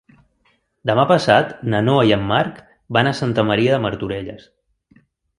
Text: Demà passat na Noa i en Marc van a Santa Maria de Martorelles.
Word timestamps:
Demà 0.89 1.03
passat 1.09 1.51
na 1.73 1.81
Noa 1.89 2.05
i 2.11 2.13
en 2.15 2.23
Marc 2.31 2.57
van 2.97 3.09
a 3.09 3.13
Santa 3.19 3.45
Maria 3.49 3.75
de 3.75 3.83
Martorelles. 3.83 4.49